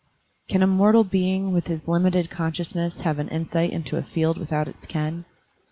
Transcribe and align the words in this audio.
Can 0.47 0.63
a 0.63 0.65
mortal 0.65 1.03
being 1.03 1.53
with 1.53 1.67
his 1.67 1.87
limited 1.87 2.31
conscious 2.31 2.73
ness 2.73 3.01
have 3.01 3.19
an 3.19 3.27
insight 3.29 3.69
into 3.69 3.97
a 3.97 4.01
field 4.03 4.35
without 4.39 4.67
its 4.67 4.87
ken? 4.87 5.25